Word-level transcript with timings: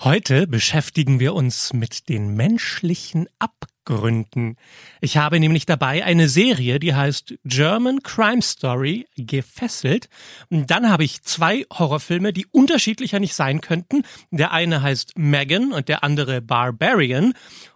Heute 0.00 0.46
beschäftigen 0.46 1.20
wir 1.20 1.34
uns 1.34 1.72
mit 1.72 2.08
den 2.08 2.34
menschlichen 2.34 3.26
Abgründen. 3.38 4.56
Ich 5.00 5.16
habe 5.16 5.40
nämlich 5.40 5.66
dabei 5.66 6.04
eine 6.04 6.28
Serie, 6.28 6.78
die 6.78 6.94
heißt 6.94 7.34
German 7.44 8.02
Crime 8.02 8.42
Story 8.42 9.06
gefesselt. 9.16 10.08
Und 10.50 10.70
dann 10.70 10.90
habe 10.90 11.04
ich 11.04 11.22
zwei 11.22 11.64
Horrorfilme, 11.72 12.32
die 12.32 12.46
unterschiedlicher 12.46 13.20
nicht 13.20 13.34
sein 13.34 13.60
könnten. 13.60 14.02
Der 14.30 14.52
eine 14.52 14.82
heißt 14.82 15.16
Megan 15.16 15.72
und 15.72 15.88
der 15.88 16.04
andere 16.04 16.42
Barbarian. 16.42 17.32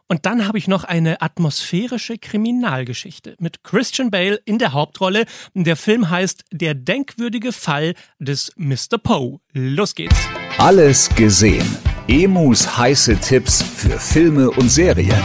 Und 0.09 0.27
dann 0.27 0.47
habe 0.47 0.59
ich 0.59 0.69
noch 0.69 0.85
eine 0.85 1.23
atmosphärische 1.23 2.19
Kriminalgeschichte 2.19 3.37
mit 3.39 3.63
Christian 3.63 4.11
Bale 4.11 4.41
in 4.45 4.59
der 4.59 4.73
Hauptrolle. 4.73 5.25
Der 5.55 5.77
Film 5.77 6.11
heißt 6.11 6.45
Der 6.51 6.75
denkwürdige 6.75 7.53
Fall 7.53 7.95
des 8.19 8.53
Mr. 8.57 8.99
Poe. 9.03 9.39
Los 9.53 9.95
geht's. 9.95 10.19
Alles 10.59 11.09
gesehen. 11.15 11.79
Emus 12.09 12.79
heiße 12.79 13.19
Tipps 13.19 13.63
für 13.63 13.99
Filme 13.99 14.51
und 14.51 14.71
Serien. 14.71 15.23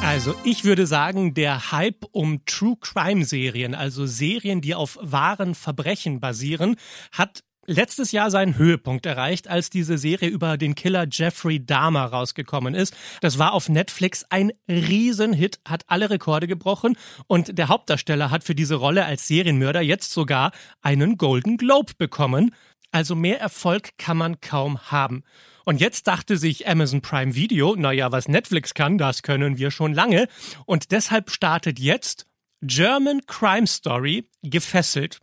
Also 0.00 0.36
ich 0.44 0.64
würde 0.64 0.86
sagen, 0.86 1.34
der 1.34 1.72
Hype 1.72 2.04
um 2.12 2.44
True 2.44 2.76
Crime 2.80 3.24
Serien, 3.24 3.74
also 3.74 4.06
Serien, 4.06 4.60
die 4.60 4.76
auf 4.76 4.96
wahren 5.00 5.56
Verbrechen 5.56 6.20
basieren, 6.20 6.76
hat 7.10 7.42
letztes 7.66 8.12
Jahr 8.12 8.30
seinen 8.30 8.56
Höhepunkt 8.56 9.06
erreicht, 9.06 9.48
als 9.48 9.70
diese 9.70 9.98
Serie 9.98 10.28
über 10.28 10.56
den 10.56 10.74
Killer 10.74 11.06
Jeffrey 11.10 11.64
Dahmer 11.64 12.06
rausgekommen 12.06 12.74
ist. 12.74 12.94
Das 13.20 13.38
war 13.38 13.52
auf 13.52 13.68
Netflix 13.68 14.24
ein 14.30 14.52
Riesenhit, 14.68 15.60
hat 15.66 15.84
alle 15.88 16.10
Rekorde 16.10 16.46
gebrochen 16.46 16.96
und 17.26 17.58
der 17.58 17.68
Hauptdarsteller 17.68 18.30
hat 18.30 18.44
für 18.44 18.54
diese 18.54 18.76
Rolle 18.76 19.04
als 19.04 19.26
Serienmörder 19.28 19.80
jetzt 19.80 20.12
sogar 20.12 20.52
einen 20.82 21.16
Golden 21.16 21.56
Globe 21.56 21.92
bekommen. 21.96 22.54
Also 22.92 23.14
mehr 23.14 23.40
Erfolg 23.40 23.90
kann 23.98 24.16
man 24.16 24.40
kaum 24.40 24.78
haben. 24.90 25.22
Und 25.64 25.80
jetzt 25.80 26.08
dachte 26.08 26.36
sich 26.36 26.66
Amazon 26.66 27.02
Prime 27.02 27.34
Video, 27.34 27.76
naja, 27.76 28.10
was 28.10 28.26
Netflix 28.26 28.74
kann, 28.74 28.98
das 28.98 29.22
können 29.22 29.58
wir 29.58 29.70
schon 29.70 29.94
lange. 29.94 30.26
Und 30.66 30.90
deshalb 30.90 31.30
startet 31.30 31.78
jetzt 31.78 32.26
German 32.62 33.20
Crime 33.26 33.66
Story 33.66 34.28
gefesselt. 34.42 35.20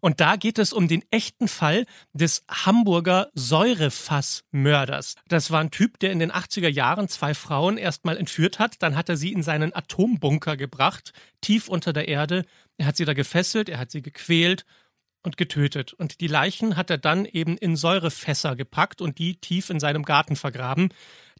Und 0.00 0.20
da 0.20 0.36
geht 0.36 0.58
es 0.58 0.72
um 0.72 0.88
den 0.88 1.04
echten 1.10 1.48
Fall 1.48 1.86
des 2.12 2.44
Hamburger 2.48 3.30
Säurefassmörders. 3.34 5.16
Das 5.28 5.50
war 5.50 5.60
ein 5.60 5.70
Typ, 5.70 5.98
der 5.98 6.12
in 6.12 6.18
den 6.18 6.32
80er 6.32 6.68
Jahren 6.68 7.08
zwei 7.08 7.34
Frauen 7.34 7.78
erstmal 7.78 8.16
entführt 8.16 8.58
hat. 8.58 8.82
Dann 8.82 8.96
hat 8.96 9.08
er 9.08 9.16
sie 9.16 9.32
in 9.32 9.42
seinen 9.42 9.74
Atombunker 9.74 10.56
gebracht, 10.56 11.12
tief 11.40 11.68
unter 11.68 11.92
der 11.92 12.08
Erde. 12.08 12.44
Er 12.76 12.86
hat 12.86 12.96
sie 12.96 13.04
da 13.04 13.12
gefesselt, 13.12 13.68
er 13.68 13.78
hat 13.78 13.90
sie 13.90 14.02
gequält 14.02 14.64
und 15.22 15.36
getötet. 15.36 15.92
Und 15.92 16.20
die 16.20 16.26
Leichen 16.26 16.76
hat 16.76 16.90
er 16.90 16.98
dann 16.98 17.24
eben 17.24 17.56
in 17.56 17.76
Säurefässer 17.76 18.56
gepackt 18.56 19.00
und 19.00 19.18
die 19.18 19.36
tief 19.36 19.70
in 19.70 19.80
seinem 19.80 20.04
Garten 20.04 20.36
vergraben. 20.36 20.90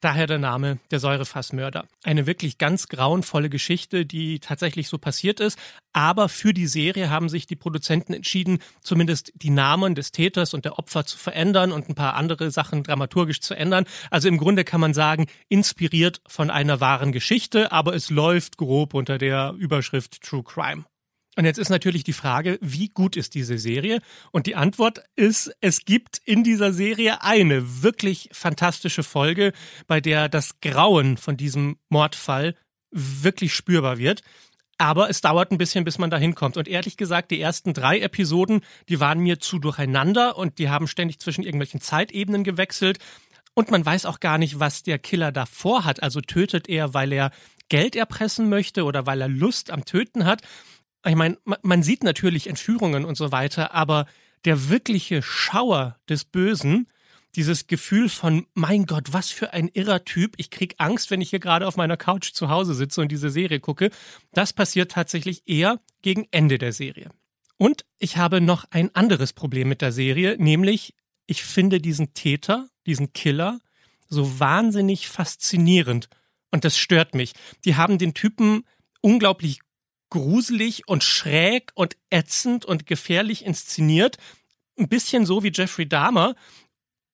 Daher 0.00 0.26
der 0.26 0.38
Name 0.38 0.78
der 0.90 1.00
Säurefassmörder. 1.00 1.86
Eine 2.04 2.26
wirklich 2.26 2.58
ganz 2.58 2.88
grauenvolle 2.88 3.50
Geschichte, 3.50 4.06
die 4.06 4.40
tatsächlich 4.40 4.88
so 4.88 4.98
passiert 4.98 5.40
ist. 5.40 5.58
Aber 5.92 6.28
für 6.28 6.52
die 6.52 6.66
Serie 6.66 7.10
haben 7.10 7.28
sich 7.28 7.46
die 7.46 7.56
Produzenten 7.56 8.12
entschieden, 8.12 8.58
zumindest 8.82 9.32
die 9.34 9.50
Namen 9.50 9.94
des 9.94 10.12
Täters 10.12 10.54
und 10.54 10.64
der 10.64 10.78
Opfer 10.78 11.04
zu 11.04 11.18
verändern 11.18 11.72
und 11.72 11.88
ein 11.88 11.94
paar 11.94 12.14
andere 12.14 12.50
Sachen 12.50 12.82
dramaturgisch 12.82 13.40
zu 13.40 13.54
ändern. 13.54 13.84
Also 14.10 14.28
im 14.28 14.38
Grunde 14.38 14.64
kann 14.64 14.80
man 14.80 14.94
sagen, 14.94 15.26
inspiriert 15.48 16.20
von 16.26 16.50
einer 16.50 16.80
wahren 16.80 17.12
Geschichte, 17.12 17.72
aber 17.72 17.94
es 17.94 18.10
läuft 18.10 18.56
grob 18.56 18.94
unter 18.94 19.18
der 19.18 19.54
Überschrift 19.58 20.22
True 20.22 20.44
Crime. 20.44 20.84
Und 21.38 21.44
jetzt 21.44 21.58
ist 21.58 21.68
natürlich 21.68 22.02
die 22.02 22.12
Frage, 22.12 22.58
wie 22.60 22.88
gut 22.88 23.16
ist 23.16 23.36
diese 23.36 23.58
Serie? 23.58 24.00
Und 24.32 24.48
die 24.48 24.56
Antwort 24.56 25.04
ist, 25.14 25.52
es 25.60 25.84
gibt 25.84 26.20
in 26.24 26.42
dieser 26.42 26.72
Serie 26.72 27.22
eine 27.22 27.84
wirklich 27.84 28.28
fantastische 28.32 29.04
Folge, 29.04 29.52
bei 29.86 30.00
der 30.00 30.28
das 30.28 30.60
Grauen 30.60 31.16
von 31.16 31.36
diesem 31.36 31.76
Mordfall 31.90 32.56
wirklich 32.90 33.54
spürbar 33.54 33.98
wird. 33.98 34.22
Aber 34.78 35.10
es 35.10 35.20
dauert 35.20 35.52
ein 35.52 35.58
bisschen, 35.58 35.84
bis 35.84 35.96
man 35.98 36.10
da 36.10 36.16
hinkommt. 36.16 36.56
Und 36.56 36.66
ehrlich 36.66 36.96
gesagt, 36.96 37.30
die 37.30 37.40
ersten 37.40 37.72
drei 37.72 38.00
Episoden, 38.00 38.62
die 38.88 38.98
waren 38.98 39.20
mir 39.20 39.38
zu 39.38 39.60
durcheinander 39.60 40.36
und 40.36 40.58
die 40.58 40.68
haben 40.68 40.88
ständig 40.88 41.20
zwischen 41.20 41.44
irgendwelchen 41.44 41.80
Zeitebenen 41.80 42.42
gewechselt. 42.42 42.98
Und 43.54 43.70
man 43.70 43.86
weiß 43.86 44.06
auch 44.06 44.18
gar 44.18 44.38
nicht, 44.38 44.58
was 44.58 44.82
der 44.82 44.98
Killer 44.98 45.30
davor 45.30 45.84
hat. 45.84 46.02
Also 46.02 46.20
tötet 46.20 46.68
er, 46.68 46.94
weil 46.94 47.12
er 47.12 47.30
Geld 47.68 47.94
erpressen 47.94 48.48
möchte 48.48 48.82
oder 48.82 49.06
weil 49.06 49.20
er 49.20 49.28
Lust 49.28 49.70
am 49.70 49.84
Töten 49.84 50.24
hat 50.24 50.42
ich 51.10 51.16
meine, 51.16 51.38
man 51.62 51.82
sieht 51.82 52.04
natürlich 52.04 52.46
Entführungen 52.46 53.04
und 53.04 53.16
so 53.16 53.32
weiter, 53.32 53.74
aber 53.74 54.06
der 54.44 54.68
wirkliche 54.68 55.22
Schauer 55.22 55.98
des 56.08 56.24
Bösen, 56.24 56.88
dieses 57.34 57.66
Gefühl 57.66 58.08
von, 58.08 58.46
mein 58.54 58.86
Gott, 58.86 59.12
was 59.12 59.30
für 59.30 59.52
ein 59.52 59.68
irrer 59.68 60.04
Typ, 60.04 60.34
ich 60.38 60.50
krieg 60.50 60.74
Angst, 60.78 61.10
wenn 61.10 61.20
ich 61.20 61.30
hier 61.30 61.38
gerade 61.38 61.66
auf 61.66 61.76
meiner 61.76 61.96
Couch 61.96 62.32
zu 62.32 62.48
Hause 62.48 62.74
sitze 62.74 63.00
und 63.00 63.12
diese 63.12 63.30
Serie 63.30 63.60
gucke, 63.60 63.90
das 64.32 64.52
passiert 64.52 64.92
tatsächlich 64.92 65.42
eher 65.46 65.80
gegen 66.02 66.26
Ende 66.30 66.58
der 66.58 66.72
Serie. 66.72 67.10
Und 67.58 67.84
ich 67.98 68.16
habe 68.16 68.40
noch 68.40 68.64
ein 68.70 68.94
anderes 68.94 69.32
Problem 69.32 69.68
mit 69.68 69.82
der 69.82 69.92
Serie, 69.92 70.36
nämlich 70.38 70.94
ich 71.26 71.42
finde 71.42 71.80
diesen 71.80 72.14
Täter, 72.14 72.68
diesen 72.86 73.12
Killer, 73.12 73.58
so 74.08 74.40
wahnsinnig 74.40 75.08
faszinierend. 75.08 76.08
Und 76.50 76.64
das 76.64 76.78
stört 76.78 77.14
mich. 77.14 77.34
Die 77.64 77.76
haben 77.76 77.98
den 77.98 78.14
Typen 78.14 78.64
unglaublich 79.02 79.60
gruselig 80.10 80.88
und 80.88 81.04
schräg 81.04 81.72
und 81.74 81.96
ätzend 82.10 82.64
und 82.64 82.86
gefährlich 82.86 83.44
inszeniert. 83.44 84.16
Ein 84.78 84.88
bisschen 84.88 85.26
so 85.26 85.42
wie 85.42 85.52
Jeffrey 85.52 85.88
Dahmer. 85.88 86.34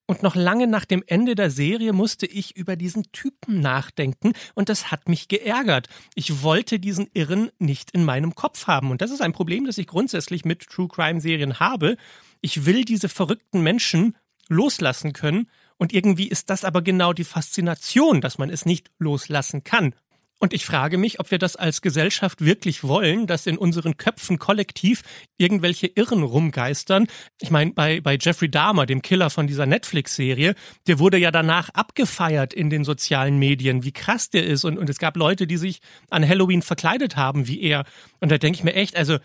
Und 0.07 0.21
noch 0.21 0.35
lange 0.35 0.67
nach 0.67 0.85
dem 0.85 1.03
Ende 1.07 1.33
der 1.33 1.49
Serie 1.49 1.91
musste 1.91 2.27
ich 2.27 2.55
über 2.55 2.75
diesen 2.75 3.11
Typen 3.11 3.59
nachdenken 3.59 4.33
und 4.53 4.69
das 4.69 4.91
hat 4.91 5.09
mich 5.09 5.27
geärgert. 5.27 5.87
Ich 6.13 6.43
wollte 6.43 6.79
diesen 6.79 7.07
Irren 7.13 7.49
nicht 7.57 7.89
in 7.89 8.05
meinem 8.05 8.35
Kopf 8.35 8.67
haben. 8.67 8.91
Und 8.91 9.01
das 9.01 9.09
ist 9.09 9.21
ein 9.21 9.33
Problem, 9.33 9.65
das 9.65 9.79
ich 9.79 9.87
grundsätzlich 9.87 10.45
mit 10.45 10.67
True 10.69 10.87
Crime 10.87 11.21
Serien 11.21 11.59
habe. 11.59 11.97
Ich 12.41 12.67
will 12.67 12.85
diese 12.85 13.09
verrückten 13.09 13.61
Menschen 13.61 14.15
loslassen 14.47 15.13
können. 15.13 15.49
Und 15.77 15.91
irgendwie 15.91 16.27
ist 16.27 16.51
das 16.51 16.63
aber 16.63 16.83
genau 16.83 17.11
die 17.11 17.23
Faszination, 17.23 18.21
dass 18.21 18.37
man 18.37 18.51
es 18.51 18.65
nicht 18.65 18.91
loslassen 18.99 19.63
kann. 19.63 19.95
Und 20.37 20.53
ich 20.53 20.65
frage 20.65 20.97
mich, 20.97 21.19
ob 21.21 21.31
wir 21.31 21.37
das 21.37 21.55
als 21.55 21.81
Gesellschaft 21.81 22.43
wirklich 22.43 22.83
wollen, 22.83 23.25
dass 23.25 23.47
in 23.47 23.57
unseren 23.57 23.95
Köpfen 23.95 24.37
kollektiv 24.37 25.01
irgendwelche 25.37 25.87
Irren 25.87 26.23
rumgeistern. 26.23 27.07
Ich 27.39 27.51
meine, 27.51 27.71
bei, 27.71 28.01
bei 28.01 28.17
Jeffrey 28.19 28.51
Dahmer, 28.51 28.85
dem 28.85 29.01
Killer 29.01 29.29
von 29.29 29.47
dieser 29.47 29.65
Netflix-Serie, 29.65 30.55
der 30.87 30.99
wurde 30.99 31.17
ja 31.17 31.31
danach 31.31 31.69
abgefeiert 31.69 32.53
in 32.53 32.69
den 32.69 32.83
sozialen 32.83 33.39
Medien, 33.39 33.85
wie 33.85 33.93
krass 33.93 34.29
der 34.29 34.45
ist. 34.45 34.65
Und, 34.65 34.77
und 34.77 34.89
es 34.89 34.99
gab 34.99 35.15
Leute, 35.15 35.47
die 35.47 35.57
sich 35.57 35.79
an 36.09 36.27
Halloween 36.27 36.61
verkleidet 36.61 37.15
haben, 37.15 37.47
wie 37.47 37.61
er. 37.61 37.85
Und 38.19 38.29
da 38.29 38.37
denke 38.37 38.57
ich 38.57 38.63
mir 38.65 38.73
echt, 38.73 38.97
also 38.97 39.17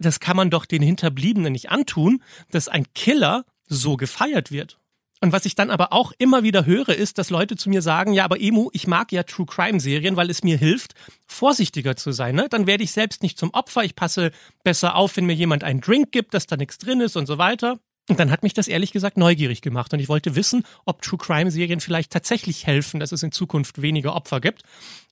das 0.00 0.18
kann 0.18 0.36
man 0.36 0.50
doch 0.50 0.66
den 0.66 0.82
Hinterbliebenen 0.82 1.52
nicht 1.52 1.70
antun, 1.70 2.20
dass 2.50 2.66
ein 2.66 2.84
Killer 2.94 3.44
so 3.66 3.96
gefeiert 3.96 4.50
wird. 4.50 4.78
Und 5.20 5.32
was 5.32 5.46
ich 5.46 5.54
dann 5.54 5.70
aber 5.70 5.92
auch 5.92 6.12
immer 6.18 6.42
wieder 6.42 6.64
höre, 6.64 6.90
ist, 6.90 7.18
dass 7.18 7.30
Leute 7.30 7.56
zu 7.56 7.68
mir 7.68 7.82
sagen, 7.82 8.12
ja, 8.12 8.24
aber 8.24 8.40
Emu, 8.40 8.70
ich 8.72 8.86
mag 8.86 9.10
ja 9.12 9.24
True 9.24 9.46
Crime 9.46 9.80
Serien, 9.80 10.16
weil 10.16 10.30
es 10.30 10.44
mir 10.44 10.56
hilft, 10.56 10.94
vorsichtiger 11.26 11.96
zu 11.96 12.12
sein. 12.12 12.36
Ne? 12.36 12.48
Dann 12.48 12.66
werde 12.66 12.84
ich 12.84 12.92
selbst 12.92 13.22
nicht 13.22 13.38
zum 13.38 13.50
Opfer, 13.50 13.82
ich 13.82 13.96
passe 13.96 14.30
besser 14.62 14.94
auf, 14.94 15.16
wenn 15.16 15.26
mir 15.26 15.34
jemand 15.34 15.64
einen 15.64 15.80
Drink 15.80 16.12
gibt, 16.12 16.34
dass 16.34 16.46
da 16.46 16.56
nichts 16.56 16.78
drin 16.78 17.00
ist 17.00 17.16
und 17.16 17.26
so 17.26 17.38
weiter. 17.38 17.78
Und 18.08 18.18
dann 18.18 18.30
hat 18.30 18.42
mich 18.42 18.54
das 18.54 18.68
ehrlich 18.68 18.92
gesagt 18.92 19.18
neugierig 19.18 19.60
gemacht 19.60 19.92
und 19.92 20.00
ich 20.00 20.08
wollte 20.08 20.34
wissen, 20.34 20.64
ob 20.86 21.02
True 21.02 21.18
Crime 21.18 21.50
Serien 21.50 21.80
vielleicht 21.80 22.10
tatsächlich 22.10 22.66
helfen, 22.66 23.00
dass 23.00 23.12
es 23.12 23.22
in 23.22 23.32
Zukunft 23.32 23.82
weniger 23.82 24.14
Opfer 24.14 24.40
gibt. 24.40 24.62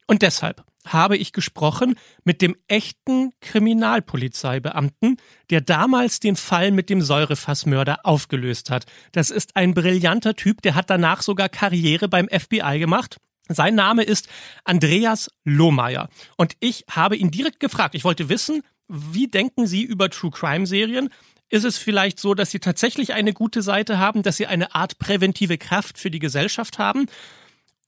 Und 0.06 0.22
deshalb 0.22 0.64
habe 0.87 1.16
ich 1.16 1.32
gesprochen 1.32 1.96
mit 2.25 2.40
dem 2.40 2.56
echten 2.69 3.32
Kriminalpolizeibeamten, 3.40 5.16
der 5.50 5.60
damals 5.60 6.20
den 6.20 6.37
Fall 6.37 6.70
mit 6.70 6.88
dem 6.88 7.02
Säurefassmörder 7.02 8.00
aufgelöst 8.04 8.70
hat. 8.70 8.87
Das 9.12 9.31
ist 9.31 9.56
ein 9.56 9.75
brillanter 9.75 10.34
Typ, 10.34 10.62
der 10.62 10.75
hat 10.75 10.88
danach 10.88 11.22
sogar 11.22 11.48
Karriere 11.48 12.08
beim 12.08 12.28
FBI 12.28 12.78
gemacht. 12.78 13.19
Sein 13.48 13.75
Name 13.75 14.02
ist 14.02 14.28
Andreas 14.64 15.31
Lohmeier. 15.44 16.08
Und 16.37 16.54
ich 16.60 16.84
habe 16.90 17.16
ihn 17.16 17.31
direkt 17.31 17.60
gefragt. 17.60 17.94
Ich 17.94 18.04
wollte 18.04 18.28
wissen, 18.28 18.62
wie 18.88 19.29
denken 19.29 19.67
Sie 19.67 19.83
über 19.83 20.11
True 20.11 20.31
Crime 20.31 20.67
Serien? 20.67 21.11
Ist 21.49 21.65
es 21.65 21.79
vielleicht 21.79 22.19
so, 22.19 22.35
dass 22.35 22.50
Sie 22.50 22.59
tatsächlich 22.59 23.15
eine 23.15 23.33
gute 23.33 23.62
Seite 23.62 23.99
haben, 23.99 24.23
dass 24.23 24.37
Sie 24.37 24.47
eine 24.47 24.75
Art 24.75 24.99
präventive 24.99 25.59
Kraft 25.59 25.99
für 25.99 26.11
die 26.11 26.19
Gesellschaft 26.19 26.79
haben? 26.79 27.06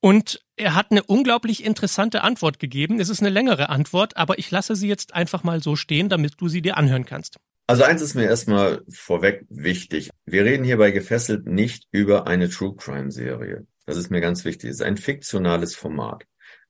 Und 0.01 0.41
er 0.57 0.75
hat 0.75 0.91
eine 0.91 1.03
unglaublich 1.03 1.65
interessante 1.65 2.23
Antwort 2.23 2.59
gegeben. 2.61 3.01
Es 3.01 3.09
ist 3.09 3.21
eine 3.21 3.31
längere 3.31 3.69
Antwort, 3.69 4.17
aber 4.17 4.39
ich 4.39 4.51
lasse 4.51 4.77
sie 4.77 4.89
jetzt 4.89 5.15
einfach 5.15 5.43
mal 5.43 5.61
so 5.61 5.75
stehen, 5.75 6.09
damit 6.09 6.35
du 6.39 6.49
sie 6.49 6.63
dir 6.63 6.77
anhören 6.77 7.05
kannst. 7.05 7.37
Also 7.67 7.83
eins 7.83 8.01
ist 8.01 8.15
mir 8.15 8.25
erstmal 8.25 8.83
vorweg 8.89 9.45
wichtig. 9.51 10.11
Wir 10.25 10.45
reden 10.45 10.65
hier 10.65 10.79
bei 10.79 10.91
Gefesselt 10.91 11.47
nicht 11.47 11.87
über 11.91 12.27
eine 12.27 12.49
True 12.49 12.77
Crime 12.77 13.11
Serie. 13.11 13.67
Das 13.87 13.97
ist 13.97 14.11
mir 14.11 14.21
ganz 14.21 14.45
wichtig. 14.45 14.71
Es 14.71 14.77
ist 14.77 14.83
ein 14.83 14.97
fiktionales 14.97 15.75
Format. 15.75 16.25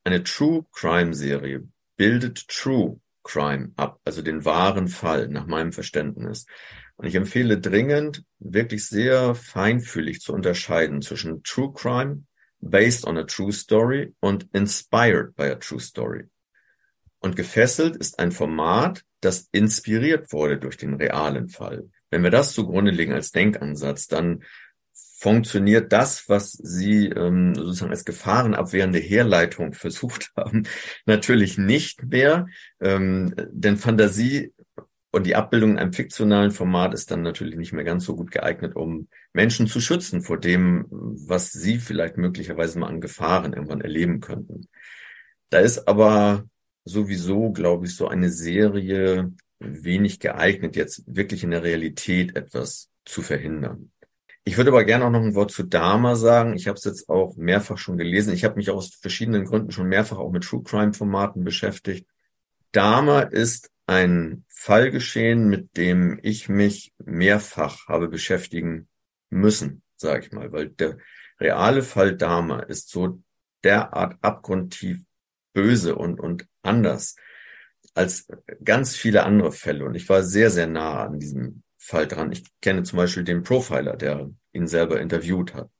Eine 0.05 0.25
True 0.25 0.65
Crime 0.73 1.15
Serie 1.15 1.69
bildet 1.97 2.49
True 2.49 2.99
Crime 3.29 3.73
ab, 3.77 4.01
also 4.05 4.23
den 4.23 4.45
wahren 4.45 4.89
Fall 4.89 5.29
nach 5.29 5.47
meinem 5.47 5.73
Verständnis. 5.73 6.47
Und 6.97 7.07
ich 7.07 7.15
empfehle 7.15 7.61
dringend, 7.61 8.25
wirklich 8.39 8.87
sehr 8.87 9.35
feinfühlig 9.35 10.21
zu 10.21 10.33
unterscheiden 10.33 11.03
zwischen 11.03 11.43
True 11.43 11.73
Crime 11.73 12.25
based 12.61 13.07
on 13.07 13.19
a 13.19 13.25
true 13.25 13.53
story 13.53 14.15
und 14.21 14.49
inspired 14.53 15.37
by 15.37 15.45
a 15.45 15.55
true 15.57 15.79
story. 15.79 16.25
Und 17.21 17.37
gefesselt 17.37 17.97
ist 17.97 18.19
ein 18.19 18.33
Format, 18.33 19.05
das 19.21 19.49
inspiriert 19.53 20.33
wurde 20.33 20.59
durch 20.59 20.77
den 20.77 20.95
realen 20.95 21.49
Fall. 21.49 21.89
Wenn 22.11 22.23
wir 22.23 22.31
das 22.31 22.53
zugrunde 22.53 22.91
legen 22.91 23.13
als 23.13 23.33
Denkansatz, 23.33 24.07
dann 24.07 24.43
funktioniert 25.19 25.93
das, 25.93 26.29
was 26.29 26.53
Sie 26.53 27.07
ähm, 27.07 27.55
sozusagen 27.55 27.91
als 27.91 28.05
gefahrenabwehrende 28.05 28.99
Herleitung 28.99 29.73
versucht 29.73 30.33
haben, 30.37 30.65
natürlich 31.07 31.59
nicht 31.59 32.05
mehr. 32.05 32.47
Ähm, 32.81 33.35
denn 33.51 33.77
Fantasie 33.77 34.53
und 35.11 35.27
die 35.27 35.35
Abbildung 35.35 35.73
in 35.73 35.79
einem 35.79 35.93
fiktionalen 35.93 36.51
Format 36.51 36.95
ist 36.95 37.11
dann 37.11 37.23
natürlich 37.23 37.57
nicht 37.57 37.73
mehr 37.73 37.85
ganz 37.85 38.05
so 38.05 38.15
gut 38.15 38.31
geeignet, 38.31 38.77
um 38.77 39.09
Menschen 39.33 39.67
zu 39.67 39.81
schützen 39.81 40.23
vor 40.23 40.39
dem, 40.39 40.87
was 40.91 41.51
sie 41.51 41.79
vielleicht 41.79 42.17
möglicherweise 42.17 42.79
mal 42.79 42.89
an 42.89 43.01
Gefahren 43.01 43.55
irgendwann 43.55 43.81
erleben 43.81 44.21
könnten. 44.21 44.69
Da 45.51 45.59
ist 45.61 45.89
aber 45.89 46.45
sowieso, 46.85 47.51
glaube 47.53 47.87
ich, 47.87 47.97
so 47.97 48.07
eine 48.07 48.31
Serie 48.31 49.33
wenig 49.59 50.21
geeignet, 50.21 50.77
jetzt 50.77 51.03
wirklich 51.07 51.43
in 51.43 51.51
der 51.51 51.65
Realität 51.65 52.37
etwas 52.37 52.91
zu 53.05 53.23
verhindern. 53.23 53.91
Ich 54.49 54.57
würde 54.57 54.71
aber 54.71 54.85
gerne 54.85 55.05
auch 55.05 55.11
noch 55.11 55.21
ein 55.21 55.35
Wort 55.35 55.51
zu 55.51 55.63
Dama 55.63 56.15
sagen. 56.15 56.55
Ich 56.57 56.69
habe 56.69 56.79
es 56.79 56.85
jetzt 56.85 57.11
auch 57.11 57.37
mehrfach 57.37 57.77
schon 57.77 57.99
gelesen. 57.99 58.33
Ich 58.33 58.45
habe 58.45 58.57
mich 58.57 58.71
aus 58.71 58.95
verschiedenen 58.95 59.45
Gründen 59.45 59.73
schon 59.73 59.89
mehrfach 59.89 60.17
auch 60.17 60.31
mit 60.31 60.43
True 60.43 60.63
Crime 60.63 60.95
Formaten 60.95 61.45
beschäftigt. 61.45 62.09
Dama 62.73 63.21
ist 63.21 63.71
ein 63.85 64.47
Fall 64.49 64.91
geschehen, 64.91 65.51
mit 65.51 65.77
dem 65.77 66.19
ich 66.23 66.49
mich 66.49 66.95
mehrfach 66.97 67.89
habe 67.89 68.09
beschäftigen 68.09 68.89
müssen, 69.29 69.83
sage 69.97 70.25
ich 70.25 70.33
mal, 70.33 70.51
weil 70.51 70.71
der 70.71 70.97
reale 71.39 71.83
Fall 71.83 72.17
Dama 72.17 72.61
ist 72.61 72.89
so 72.89 73.23
derart 73.63 74.17
abgrundtief 74.23 75.05
böse 75.53 75.95
und, 75.95 76.21
und 76.21 76.47
anders 76.63 77.17
als 77.93 78.27
ganz 78.65 78.97
viele 78.97 79.25
andere 79.25 79.53
Fälle. 79.53 79.85
Und 79.85 79.95
ich 79.95 80.09
war 80.09 80.23
sehr, 80.23 80.49
sehr 80.49 80.69
nah 80.69 81.05
an 81.05 81.19
diesem 81.19 81.65
Fall 81.79 82.07
dran. 82.07 82.33
Ich 82.33 82.45
kenne 82.61 82.83
zum 82.83 82.99
Beispiel 82.99 83.25
den 83.25 83.43
Profiler, 83.43 83.97
der 83.97 84.31
ihn 84.53 84.67
selber 84.67 85.01
interviewt 85.01 85.55
hat. 85.55 85.71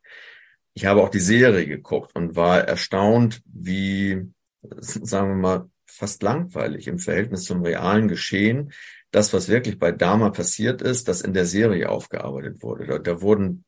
Ich 0.75 0.87
habe 0.87 1.03
auch 1.03 1.09
die 1.09 1.19
Serie 1.19 1.67
geguckt 1.67 2.15
und 2.15 2.37
war 2.37 2.61
erstaunt, 2.61 3.43
wie, 3.45 4.33
sagen 4.79 5.31
wir 5.31 5.37
mal, 5.37 5.71
fast 5.87 6.23
langweilig 6.23 6.87
im 6.87 6.99
Verhältnis 6.99 7.45
zum 7.45 7.63
realen 7.63 8.07
Geschehen. 8.07 8.73
Das, 9.11 9.33
was 9.33 9.49
wirklich 9.49 9.79
bei 9.79 9.91
Dama 9.91 10.31
passiert 10.31 10.81
ist, 10.83 11.09
das 11.09 11.23
in 11.23 11.35
der 11.35 11.47
Serie 11.47 11.89
aufgearbeitet 11.89 12.63
wurde. 12.63 12.87
Da, 12.87 12.99
da 12.99 13.21
wurden 13.21 13.65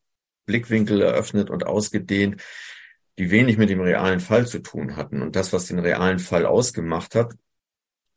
Blickwinkel 0.47 1.01
eröffnet 1.01 1.51
und 1.51 1.67
ausgedehnt, 1.67 2.43
die 3.19 3.31
wenig 3.31 3.59
mit 3.59 3.71
dem 3.71 3.81
realen 3.81 4.21
Fall 4.21 4.47
zu 4.47 4.61
tun 4.61 4.97
hatten. 4.97 5.23
Und 5.23 5.35
das, 5.37 5.53
was 5.53 5.67
den 5.67 5.79
realen 5.79 6.19
Fall 6.19 6.47
ausgemacht 6.47 7.15
hat, 7.15 7.35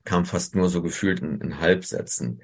kam 0.04 0.26
fast 0.26 0.56
nur 0.56 0.70
so 0.70 0.82
gefühlt 0.82 1.22
in, 1.22 1.40
in 1.42 1.60
Halbsätzen. 1.60 2.42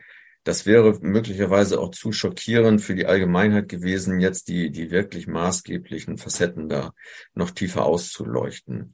Das 0.49 0.65
wäre 0.65 0.97
möglicherweise 1.01 1.79
auch 1.79 1.91
zu 1.91 2.11
schockierend 2.11 2.81
für 2.81 2.95
die 2.95 3.05
Allgemeinheit 3.05 3.69
gewesen, 3.69 4.19
jetzt 4.19 4.47
die, 4.47 4.71
die 4.71 4.89
wirklich 4.89 5.27
maßgeblichen 5.27 6.17
Facetten 6.17 6.67
da 6.67 6.95
noch 7.35 7.51
tiefer 7.51 7.85
auszuleuchten. 7.85 8.93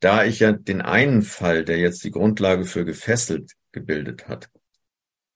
Da 0.00 0.24
ich 0.24 0.40
ja 0.40 0.52
den 0.52 0.80
einen 0.80 1.20
Fall, 1.20 1.62
der 1.62 1.76
jetzt 1.76 2.04
die 2.04 2.10
Grundlage 2.10 2.64
für 2.64 2.86
gefesselt 2.86 3.52
gebildet 3.70 4.26
hat, 4.26 4.48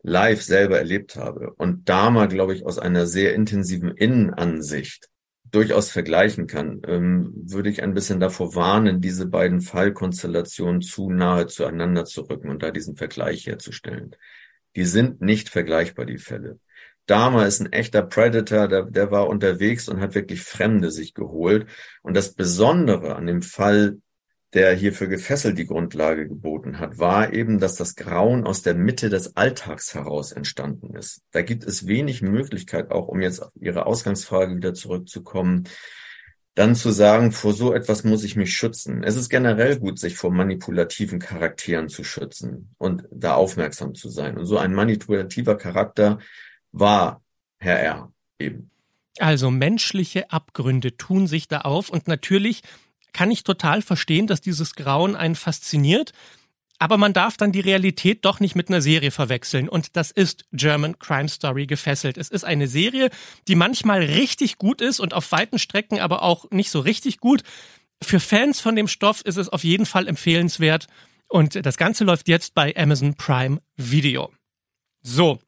live 0.02 0.40
selber 0.40 0.78
erlebt 0.78 1.16
habe 1.16 1.52
und 1.58 1.86
da 1.90 2.08
mal, 2.08 2.28
glaube 2.28 2.54
ich, 2.54 2.64
aus 2.64 2.78
einer 2.78 3.06
sehr 3.06 3.34
intensiven 3.34 3.90
Innenansicht 3.90 5.10
durchaus 5.50 5.90
vergleichen 5.90 6.46
kann, 6.46 6.80
ähm, 6.86 7.34
würde 7.34 7.68
ich 7.68 7.82
ein 7.82 7.92
bisschen 7.92 8.20
davor 8.20 8.54
warnen, 8.54 9.02
diese 9.02 9.26
beiden 9.26 9.60
Fallkonstellationen 9.60 10.80
zu 10.80 11.10
nahe 11.10 11.46
zueinander 11.46 12.06
zu 12.06 12.22
rücken 12.22 12.48
und 12.48 12.62
da 12.62 12.70
diesen 12.70 12.96
Vergleich 12.96 13.46
herzustellen. 13.46 14.16
Die 14.76 14.84
sind 14.84 15.20
nicht 15.20 15.48
vergleichbar, 15.48 16.06
die 16.06 16.18
Fälle. 16.18 16.58
Dama 17.06 17.46
ist 17.46 17.60
ein 17.60 17.72
echter 17.72 18.02
Predator, 18.02 18.68
der, 18.68 18.82
der 18.82 19.10
war 19.10 19.28
unterwegs 19.28 19.88
und 19.88 20.00
hat 20.00 20.14
wirklich 20.14 20.42
Fremde 20.42 20.90
sich 20.90 21.14
geholt. 21.14 21.66
Und 22.02 22.14
das 22.14 22.34
Besondere 22.34 23.16
an 23.16 23.26
dem 23.26 23.42
Fall 23.42 23.98
der 24.54 24.74
hier 24.74 24.94
für 24.94 25.08
Gefesselt 25.08 25.58
die 25.58 25.66
Grundlage 25.66 26.26
geboten 26.26 26.78
hat, 26.78 26.98
war 26.98 27.32
eben, 27.32 27.58
dass 27.58 27.76
das 27.76 27.96
Grauen 27.96 28.46
aus 28.46 28.62
der 28.62 28.74
Mitte 28.74 29.10
des 29.10 29.36
Alltags 29.36 29.94
heraus 29.94 30.32
entstanden 30.32 30.94
ist. 30.94 31.22
Da 31.32 31.42
gibt 31.42 31.64
es 31.64 31.86
wenig 31.86 32.22
Möglichkeit, 32.22 32.90
auch 32.90 33.08
um 33.08 33.20
jetzt 33.20 33.40
auf 33.40 33.52
Ihre 33.60 33.84
Ausgangsfrage 33.84 34.56
wieder 34.56 34.72
zurückzukommen, 34.72 35.64
dann 36.58 36.74
zu 36.74 36.90
sagen, 36.90 37.30
vor 37.30 37.54
so 37.54 37.72
etwas 37.72 38.02
muss 38.02 38.24
ich 38.24 38.34
mich 38.34 38.52
schützen. 38.52 39.04
Es 39.04 39.14
ist 39.14 39.28
generell 39.28 39.78
gut, 39.78 40.00
sich 40.00 40.16
vor 40.16 40.32
manipulativen 40.32 41.20
Charakteren 41.20 41.88
zu 41.88 42.02
schützen 42.02 42.74
und 42.78 43.04
da 43.12 43.34
aufmerksam 43.34 43.94
zu 43.94 44.08
sein. 44.08 44.36
Und 44.36 44.46
so 44.46 44.58
ein 44.58 44.74
manipulativer 44.74 45.56
Charakter 45.56 46.18
war 46.72 47.22
Herr 47.58 47.78
R. 47.78 48.12
eben. 48.40 48.72
Also 49.20 49.52
menschliche 49.52 50.32
Abgründe 50.32 50.96
tun 50.96 51.28
sich 51.28 51.46
da 51.46 51.60
auf 51.60 51.90
und 51.90 52.08
natürlich 52.08 52.62
kann 53.12 53.30
ich 53.30 53.44
total 53.44 53.80
verstehen, 53.80 54.26
dass 54.26 54.40
dieses 54.40 54.74
Grauen 54.74 55.14
einen 55.14 55.36
fasziniert. 55.36 56.12
Aber 56.78 56.96
man 56.96 57.12
darf 57.12 57.36
dann 57.36 57.50
die 57.50 57.60
Realität 57.60 58.24
doch 58.24 58.38
nicht 58.38 58.54
mit 58.54 58.68
einer 58.68 58.80
Serie 58.80 59.10
verwechseln. 59.10 59.68
Und 59.68 59.96
das 59.96 60.10
ist 60.10 60.44
German 60.52 60.98
Crime 60.98 61.28
Story 61.28 61.66
gefesselt. 61.66 62.16
Es 62.16 62.28
ist 62.28 62.44
eine 62.44 62.68
Serie, 62.68 63.10
die 63.48 63.56
manchmal 63.56 64.02
richtig 64.02 64.58
gut 64.58 64.80
ist 64.80 65.00
und 65.00 65.12
auf 65.12 65.32
weiten 65.32 65.58
Strecken 65.58 65.98
aber 65.98 66.22
auch 66.22 66.50
nicht 66.50 66.70
so 66.70 66.80
richtig 66.80 67.18
gut. 67.18 67.42
Für 68.02 68.20
Fans 68.20 68.60
von 68.60 68.76
dem 68.76 68.86
Stoff 68.86 69.22
ist 69.22 69.36
es 69.36 69.48
auf 69.48 69.64
jeden 69.64 69.86
Fall 69.86 70.06
empfehlenswert. 70.06 70.86
Und 71.28 71.66
das 71.66 71.76
Ganze 71.76 72.04
läuft 72.04 72.28
jetzt 72.28 72.54
bei 72.54 72.74
Amazon 72.76 73.14
Prime 73.14 73.60
Video. 73.76 74.32
So. 75.02 75.40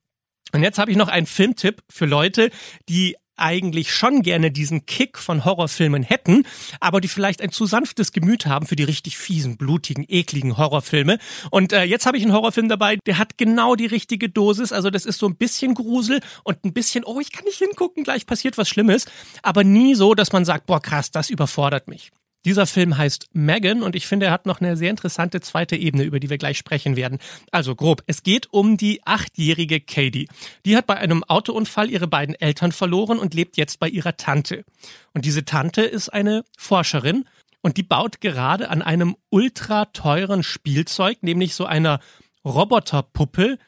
Und 0.52 0.62
jetzt 0.64 0.78
habe 0.78 0.90
ich 0.90 0.96
noch 0.96 1.08
einen 1.08 1.26
Filmtipp 1.26 1.82
für 1.88 2.06
Leute, 2.06 2.50
die 2.88 3.16
eigentlich 3.40 3.92
schon 3.92 4.22
gerne 4.22 4.50
diesen 4.50 4.86
Kick 4.86 5.18
von 5.18 5.44
Horrorfilmen 5.44 6.02
hätten, 6.02 6.44
aber 6.80 7.00
die 7.00 7.08
vielleicht 7.08 7.40
ein 7.40 7.50
zu 7.50 7.66
sanftes 7.66 8.12
Gemüt 8.12 8.46
haben 8.46 8.66
für 8.66 8.76
die 8.76 8.84
richtig 8.84 9.18
fiesen, 9.18 9.56
blutigen, 9.56 10.04
ekligen 10.08 10.56
Horrorfilme. 10.56 11.18
Und 11.50 11.72
äh, 11.72 11.84
jetzt 11.84 12.06
habe 12.06 12.16
ich 12.16 12.22
einen 12.22 12.32
Horrorfilm 12.32 12.68
dabei, 12.68 12.98
der 13.06 13.18
hat 13.18 13.38
genau 13.38 13.74
die 13.74 13.86
richtige 13.86 14.28
Dosis. 14.28 14.72
Also 14.72 14.90
das 14.90 15.06
ist 15.06 15.18
so 15.18 15.26
ein 15.26 15.36
bisschen 15.36 15.74
Grusel 15.74 16.20
und 16.44 16.64
ein 16.64 16.72
bisschen, 16.72 17.04
oh, 17.04 17.20
ich 17.20 17.32
kann 17.32 17.44
nicht 17.44 17.58
hingucken, 17.58 18.04
gleich 18.04 18.26
passiert 18.26 18.58
was 18.58 18.68
Schlimmes, 18.68 19.06
aber 19.42 19.64
nie 19.64 19.94
so, 19.94 20.14
dass 20.14 20.32
man 20.32 20.44
sagt, 20.44 20.66
boah, 20.66 20.80
krass, 20.80 21.10
das 21.10 21.30
überfordert 21.30 21.88
mich. 21.88 22.10
Dieser 22.46 22.66
Film 22.66 22.96
heißt 22.96 23.28
Megan 23.32 23.82
und 23.82 23.94
ich 23.94 24.06
finde, 24.06 24.26
er 24.26 24.32
hat 24.32 24.46
noch 24.46 24.60
eine 24.60 24.76
sehr 24.76 24.88
interessante 24.88 25.40
zweite 25.40 25.76
Ebene, 25.76 26.04
über 26.04 26.20
die 26.20 26.30
wir 26.30 26.38
gleich 26.38 26.56
sprechen 26.56 26.96
werden. 26.96 27.18
Also 27.50 27.74
grob, 27.74 28.02
es 28.06 28.22
geht 28.22 28.50
um 28.50 28.78
die 28.78 29.02
achtjährige 29.04 29.80
Katie. 29.80 30.26
Die 30.64 30.76
hat 30.76 30.86
bei 30.86 30.96
einem 30.96 31.22
Autounfall 31.24 31.90
ihre 31.90 32.08
beiden 32.08 32.34
Eltern 32.34 32.72
verloren 32.72 33.18
und 33.18 33.34
lebt 33.34 33.58
jetzt 33.58 33.78
bei 33.78 33.88
ihrer 33.88 34.16
Tante. 34.16 34.64
Und 35.12 35.26
diese 35.26 35.44
Tante 35.44 35.82
ist 35.82 36.08
eine 36.08 36.44
Forscherin 36.56 37.24
und 37.60 37.76
die 37.76 37.82
baut 37.82 38.22
gerade 38.22 38.70
an 38.70 38.80
einem 38.80 39.16
ultra 39.28 39.86
teuren 39.86 40.42
Spielzeug, 40.42 41.22
nämlich 41.22 41.54
so 41.54 41.66
einer 41.66 42.00
Roboterpuppe 42.44 43.58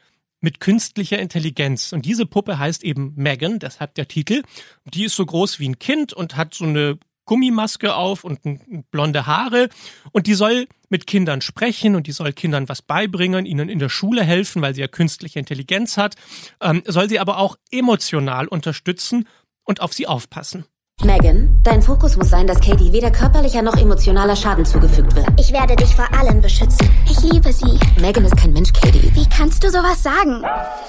mit 0.40 0.60
künstlicher 0.60 1.18
Intelligenz. 1.18 1.92
Und 1.92 2.06
diese 2.06 2.24
Puppe 2.24 2.58
heißt 2.58 2.84
eben 2.84 3.12
Megan, 3.16 3.58
deshalb 3.58 3.94
der 3.94 4.08
Titel. 4.08 4.42
Die 4.84 5.04
ist 5.04 5.14
so 5.14 5.26
groß 5.26 5.60
wie 5.60 5.68
ein 5.68 5.78
Kind 5.78 6.14
und 6.14 6.36
hat 6.36 6.54
so 6.54 6.64
eine 6.64 6.98
Gummimaske 7.24 7.94
auf 7.94 8.24
und 8.24 8.40
blonde 8.90 9.26
Haare 9.26 9.68
und 10.12 10.26
die 10.26 10.34
soll 10.34 10.66
mit 10.88 11.06
Kindern 11.06 11.40
sprechen 11.40 11.96
und 11.96 12.06
die 12.06 12.12
soll 12.12 12.32
Kindern 12.32 12.68
was 12.68 12.82
beibringen, 12.82 13.46
ihnen 13.46 13.68
in 13.68 13.78
der 13.78 13.88
Schule 13.88 14.22
helfen, 14.24 14.62
weil 14.62 14.74
sie 14.74 14.82
ja 14.82 14.88
künstliche 14.88 15.38
Intelligenz 15.38 15.96
hat, 15.96 16.16
ähm, 16.60 16.82
soll 16.86 17.08
sie 17.08 17.18
aber 17.18 17.38
auch 17.38 17.56
emotional 17.70 18.46
unterstützen 18.48 19.28
und 19.64 19.80
auf 19.80 19.92
sie 19.92 20.06
aufpassen. 20.06 20.66
Megan, 21.04 21.58
dein 21.64 21.82
Fokus 21.82 22.16
muss 22.16 22.30
sein, 22.30 22.46
dass 22.46 22.60
Katie 22.60 22.92
weder 22.92 23.10
körperlicher 23.10 23.60
noch 23.60 23.76
emotionaler 23.76 24.36
Schaden 24.36 24.64
zugefügt 24.64 25.16
wird. 25.16 25.26
Ich 25.36 25.52
werde 25.52 25.74
dich 25.74 25.96
vor 25.96 26.12
allem 26.14 26.40
beschützen. 26.40 26.88
Ich 27.10 27.20
liebe 27.22 27.52
sie. 27.52 27.76
Megan 28.00 28.24
ist 28.24 28.36
kein 28.36 28.52
Mensch, 28.52 28.72
Katie. 28.72 29.10
Wie 29.12 29.28
kannst 29.28 29.64
du 29.64 29.70
sowas 29.70 30.00
sagen? 30.00 30.44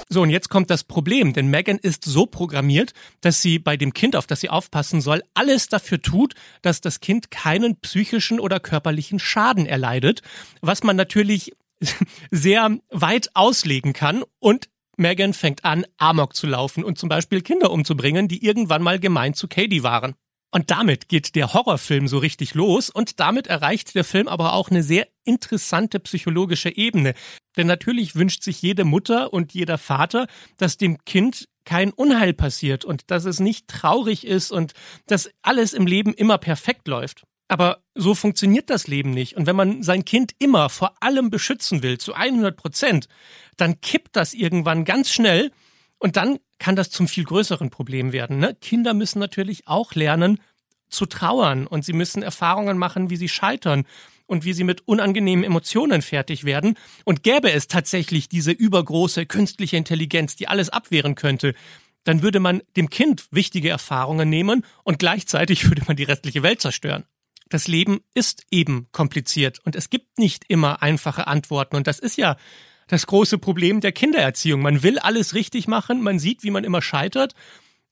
So, 0.08 0.22
und 0.22 0.30
jetzt 0.30 0.50
kommt 0.50 0.70
das 0.70 0.84
Problem, 0.84 1.32
denn 1.32 1.48
Megan 1.48 1.78
ist 1.78 2.04
so 2.04 2.26
programmiert, 2.26 2.92
dass 3.22 3.42
sie 3.42 3.58
bei 3.58 3.76
dem 3.76 3.92
Kind, 3.92 4.14
auf 4.14 4.28
das 4.28 4.40
sie 4.40 4.50
aufpassen 4.50 5.00
soll, 5.00 5.22
alles 5.34 5.68
dafür 5.68 6.00
tut, 6.00 6.34
dass 6.62 6.80
das 6.80 7.00
Kind 7.00 7.32
keinen 7.32 7.76
psychischen 7.80 8.38
oder 8.38 8.60
körperlichen 8.60 9.18
Schaden 9.18 9.66
erleidet, 9.66 10.22
was 10.60 10.84
man 10.84 10.94
natürlich 10.94 11.52
sehr 12.30 12.78
weit 12.90 13.30
auslegen 13.34 13.92
kann 13.92 14.22
und 14.38 14.68
Megan 14.96 15.34
fängt 15.34 15.64
an, 15.64 15.84
Amok 15.96 16.34
zu 16.34 16.46
laufen 16.46 16.84
und 16.84 16.98
zum 16.98 17.08
Beispiel 17.08 17.42
Kinder 17.42 17.70
umzubringen, 17.70 18.28
die 18.28 18.44
irgendwann 18.44 18.82
mal 18.82 18.98
gemein 18.98 19.34
zu 19.34 19.48
Katie 19.48 19.82
waren. 19.82 20.14
Und 20.54 20.70
damit 20.70 21.08
geht 21.08 21.34
der 21.34 21.52
Horrorfilm 21.52 22.06
so 22.06 22.18
richtig 22.18 22.54
los 22.54 22.88
und 22.88 23.18
damit 23.18 23.48
erreicht 23.48 23.96
der 23.96 24.04
Film 24.04 24.28
aber 24.28 24.52
auch 24.52 24.70
eine 24.70 24.84
sehr 24.84 25.08
interessante 25.24 25.98
psychologische 25.98 26.76
Ebene. 26.76 27.14
Denn 27.56 27.66
natürlich 27.66 28.14
wünscht 28.14 28.44
sich 28.44 28.62
jede 28.62 28.84
Mutter 28.84 29.32
und 29.32 29.52
jeder 29.52 29.78
Vater, 29.78 30.28
dass 30.56 30.76
dem 30.76 31.04
Kind 31.04 31.48
kein 31.64 31.90
Unheil 31.90 32.34
passiert 32.34 32.84
und 32.84 33.10
dass 33.10 33.24
es 33.24 33.40
nicht 33.40 33.66
traurig 33.66 34.24
ist 34.24 34.52
und 34.52 34.74
dass 35.06 35.28
alles 35.42 35.72
im 35.72 35.88
Leben 35.88 36.14
immer 36.14 36.38
perfekt 36.38 36.86
läuft. 36.86 37.24
Aber 37.48 37.82
so 37.94 38.14
funktioniert 38.14 38.70
das 38.70 38.86
Leben 38.86 39.10
nicht. 39.10 39.36
Und 39.36 39.46
wenn 39.46 39.56
man 39.56 39.82
sein 39.82 40.04
Kind 40.04 40.32
immer 40.38 40.70
vor 40.70 40.94
allem 41.02 41.30
beschützen 41.30 41.82
will, 41.82 41.98
zu 41.98 42.14
100 42.14 42.56
Prozent, 42.56 43.08
dann 43.56 43.80
kippt 43.80 44.16
das 44.16 44.32
irgendwann 44.32 44.84
ganz 44.84 45.10
schnell 45.10 45.52
und 45.98 46.16
dann 46.16 46.38
kann 46.58 46.76
das 46.76 46.90
zum 46.90 47.08
viel 47.08 47.24
größeren 47.24 47.70
Problem 47.70 48.12
werden. 48.12 48.38
Ne? 48.38 48.56
Kinder 48.60 48.94
müssen 48.94 49.18
natürlich 49.18 49.66
auch 49.68 49.94
lernen 49.94 50.40
zu 50.88 51.06
trauern 51.06 51.66
und 51.66 51.84
sie 51.84 51.92
müssen 51.92 52.22
Erfahrungen 52.22 52.78
machen, 52.78 53.10
wie 53.10 53.16
sie 53.16 53.28
scheitern 53.28 53.84
und 54.26 54.44
wie 54.44 54.54
sie 54.54 54.64
mit 54.64 54.88
unangenehmen 54.88 55.44
Emotionen 55.44 56.00
fertig 56.00 56.44
werden. 56.44 56.78
Und 57.04 57.22
gäbe 57.22 57.52
es 57.52 57.68
tatsächlich 57.68 58.28
diese 58.28 58.52
übergroße 58.52 59.26
künstliche 59.26 59.76
Intelligenz, 59.76 60.36
die 60.36 60.48
alles 60.48 60.70
abwehren 60.70 61.14
könnte, 61.14 61.54
dann 62.04 62.22
würde 62.22 62.40
man 62.40 62.62
dem 62.76 62.90
Kind 62.90 63.26
wichtige 63.30 63.70
Erfahrungen 63.70 64.28
nehmen 64.28 64.64
und 64.82 64.98
gleichzeitig 64.98 65.68
würde 65.68 65.82
man 65.86 65.96
die 65.96 66.04
restliche 66.04 66.42
Welt 66.42 66.62
zerstören 66.62 67.04
das 67.54 67.68
Leben 67.68 68.00
ist 68.14 68.44
eben 68.50 68.88
kompliziert 68.90 69.60
und 69.64 69.76
es 69.76 69.88
gibt 69.88 70.18
nicht 70.18 70.44
immer 70.48 70.82
einfache 70.82 71.28
Antworten. 71.28 71.76
Und 71.76 71.86
das 71.86 72.00
ist 72.00 72.16
ja 72.16 72.36
das 72.88 73.06
große 73.06 73.38
Problem 73.38 73.80
der 73.80 73.92
Kindererziehung. 73.92 74.60
Man 74.60 74.82
will 74.82 74.98
alles 74.98 75.34
richtig 75.34 75.68
machen, 75.68 76.02
man 76.02 76.18
sieht, 76.18 76.42
wie 76.42 76.50
man 76.50 76.64
immer 76.64 76.82
scheitert. 76.82 77.34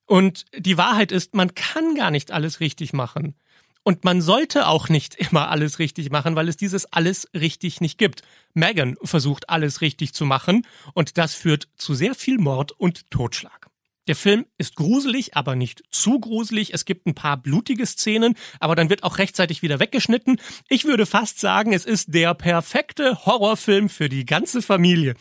Und 0.05 0.43
die 0.53 0.77
Wahrheit 0.77 1.13
ist, 1.13 1.33
man 1.33 1.55
kann 1.55 1.95
gar 1.95 2.11
nicht 2.11 2.31
alles 2.31 2.59
richtig 2.59 2.91
machen. 2.91 3.35
Und 3.83 4.03
man 4.03 4.21
sollte 4.21 4.67
auch 4.67 4.89
nicht 4.89 5.15
immer 5.31 5.49
alles 5.49 5.79
richtig 5.79 6.11
machen, 6.11 6.35
weil 6.35 6.49
es 6.49 6.57
dieses 6.57 6.91
alles 6.91 7.29
richtig 7.33 7.79
nicht 7.79 7.97
gibt. 7.97 8.21
Megan 8.53 8.97
versucht 9.01 9.49
alles 9.49 9.79
richtig 9.79 10.13
zu 10.13 10.25
machen 10.25 10.67
und 10.93 11.17
das 11.17 11.35
führt 11.35 11.69
zu 11.77 11.93
sehr 11.93 12.15
viel 12.15 12.37
Mord 12.37 12.73
und 12.73 13.09
Totschlag. 13.11 13.69
Der 14.07 14.15
Film 14.15 14.45
ist 14.57 14.75
gruselig, 14.75 15.35
aber 15.35 15.55
nicht 15.55 15.83
zu 15.89 16.19
gruselig. 16.19 16.73
Es 16.73 16.85
gibt 16.85 17.05
ein 17.05 17.15
paar 17.15 17.37
blutige 17.37 17.85
Szenen, 17.85 18.35
aber 18.59 18.75
dann 18.75 18.89
wird 18.89 19.03
auch 19.03 19.17
rechtzeitig 19.17 19.61
wieder 19.61 19.79
weggeschnitten. 19.79 20.39
Ich 20.67 20.85
würde 20.85 21.05
fast 21.05 21.39
sagen, 21.39 21.73
es 21.73 21.85
ist 21.85 22.13
der 22.13 22.33
perfekte 22.33 23.25
Horrorfilm 23.25 23.89
für 23.89 24.09
die 24.09 24.25
ganze 24.25 24.61
Familie. 24.61 25.15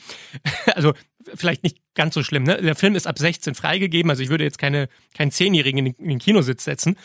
Also 0.75 0.95
vielleicht 1.35 1.63
nicht 1.63 1.79
ganz 1.95 2.15
so 2.15 2.23
schlimm. 2.23 2.45
Ne? 2.45 2.61
Der 2.61 2.75
Film 2.75 2.95
ist 2.95 3.07
ab 3.07 3.19
16 3.19 3.55
freigegeben, 3.55 4.11
also 4.11 4.23
ich 4.23 4.31
würde 4.31 4.45
jetzt 4.45 4.59
keine 4.59 4.89
keinen 5.15 5.31
Zehnjährigen 5.31 5.87
in 5.87 6.09
den 6.09 6.19
Kinositz 6.19 6.65
setzen. 6.65 6.97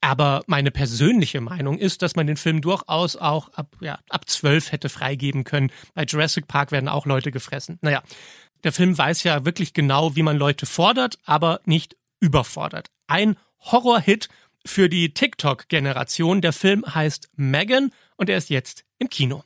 Aber 0.00 0.42
meine 0.46 0.70
persönliche 0.70 1.40
Meinung 1.40 1.78
ist, 1.78 2.02
dass 2.02 2.16
man 2.16 2.26
den 2.26 2.36
Film 2.36 2.60
durchaus 2.60 3.16
auch 3.16 3.48
ab, 3.54 3.76
ja, 3.80 3.98
ab 4.08 4.28
12 4.28 4.72
hätte 4.72 4.88
freigeben 4.88 5.44
können. 5.44 5.72
Bei 5.94 6.04
Jurassic 6.04 6.46
Park 6.46 6.70
werden 6.70 6.88
auch 6.88 7.06
Leute 7.06 7.32
gefressen. 7.32 7.78
Naja, 7.80 8.02
der 8.66 8.72
Film 8.72 8.98
weiß 8.98 9.22
ja 9.22 9.44
wirklich 9.44 9.74
genau, 9.74 10.16
wie 10.16 10.24
man 10.24 10.36
Leute 10.36 10.66
fordert, 10.66 11.20
aber 11.24 11.60
nicht 11.66 11.96
überfordert. 12.18 12.90
Ein 13.06 13.36
Horrorhit 13.60 14.28
für 14.64 14.88
die 14.88 15.14
TikTok-Generation. 15.14 16.40
Der 16.40 16.52
Film 16.52 16.84
heißt 16.84 17.30
Megan 17.36 17.92
und 18.16 18.28
er 18.28 18.38
ist 18.38 18.50
jetzt 18.50 18.84
im 18.98 19.08
Kino. 19.08 19.44